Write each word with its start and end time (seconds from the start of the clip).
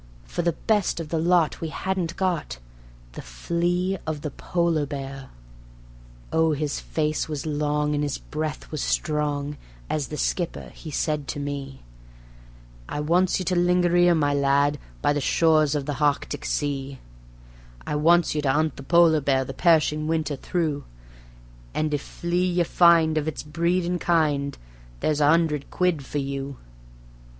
For 0.25 0.41
the 0.41 0.53
best 0.53 0.99
of 0.99 1.09
the 1.09 1.19
lot 1.19 1.61
we 1.61 1.67
hadn't 1.69 2.15
got 2.15 2.57
the 3.11 3.21
flea 3.21 3.99
of 4.07 4.21
the 4.21 4.31
polar 4.31 4.87
bear. 4.87 5.29
Oh, 6.33 6.53
his 6.53 6.79
face 6.79 7.29
was 7.29 7.45
long 7.45 7.93
and 7.93 8.01
his 8.03 8.17
breath 8.17 8.71
was 8.71 8.81
strong, 8.81 9.57
as 9.91 10.07
the 10.07 10.17
Skipper 10.17 10.71
he 10.73 10.89
says 10.89 11.19
to 11.27 11.39
me: 11.39 11.83
"I 12.89 12.99
wants 12.99 13.37
you 13.37 13.45
to 13.45 13.55
linger 13.55 13.95
'ere, 13.95 14.15
my 14.15 14.33
lad, 14.33 14.79
by 15.03 15.13
the 15.13 15.21
shores 15.21 15.75
of 15.75 15.85
the 15.85 15.97
Hartic 16.01 16.45
Sea; 16.45 16.97
I 17.85 17.93
wants 17.93 18.33
you 18.33 18.41
to 18.41 18.51
'unt 18.57 18.77
the 18.77 18.81
polar 18.81 19.21
bear 19.21 19.45
the 19.45 19.53
perishin' 19.53 20.07
winter 20.07 20.35
through, 20.35 20.83
And 21.75 21.93
if 21.93 22.01
flea 22.01 22.43
ye 22.47 22.63
find 22.63 23.19
of 23.19 23.27
its 23.27 23.43
breed 23.43 23.85
and 23.85 24.01
kind, 24.01 24.57
there's 24.99 25.21
a 25.21 25.27
'undred 25.29 25.69
quid 25.69 26.03
for 26.03 26.17
you." 26.17 26.57